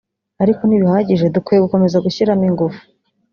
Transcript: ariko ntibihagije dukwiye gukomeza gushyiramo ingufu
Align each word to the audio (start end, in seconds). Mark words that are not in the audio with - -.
ariko 0.43 0.61
ntibihagije 0.65 1.25
dukwiye 1.35 1.59
gukomeza 1.65 2.03
gushyiramo 2.05 2.43
ingufu 2.49 2.81